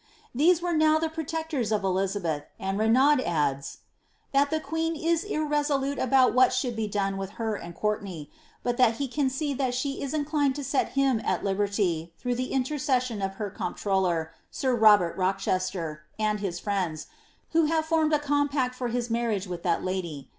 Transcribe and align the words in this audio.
These 0.33 0.63
were 0.63 0.73
now 0.73 0.97
the 0.97 1.09
protectors 1.09 1.71
of 1.71 1.83
Elizabeth, 1.83 2.45
and 2.59 2.79
Renaud 2.79 3.21
adds,* 3.23 3.77
^ 4.29 4.31
that 4.31 4.49
the 4.49 4.59
queen 4.59 4.95
is 4.95 5.23
irresolute 5.23 5.99
about 5.99 6.33
what 6.33 6.51
should 6.53 6.75
be 6.75 6.87
done 6.87 7.17
with 7.17 7.33
her 7.37 7.53
and 7.55 7.75
Courtenay; 7.75 8.27
but 8.63 8.77
that 8.77 8.95
he 8.95 9.07
can 9.07 9.29
see 9.29 9.53
that 9.53 9.75
she 9.75 10.01
is 10.01 10.15
inclined 10.15 10.55
to 10.55 10.63
set 10.63 10.93
him 10.93 11.21
at 11.23 11.43
liberty, 11.43 12.13
through 12.17 12.33
the 12.33 12.51
inter 12.51 12.79
cession 12.79 13.21
of 13.21 13.35
her 13.35 13.51
comptroller, 13.51 14.31
sir 14.49 14.73
Robert 14.73 15.15
Rochester, 15.17 16.01
and 16.17 16.41
bis 16.41 16.59
friends^ 16.59 17.05
who 17.51 17.65
have 17.65 17.85
formed 17.85 18.11
a 18.11 18.17
compact 18.17 18.73
for 18.73 18.87
his 18.87 19.11
marriage 19.11 19.45
with 19.45 19.61
that 19.61 19.83
lady. 19.83 20.29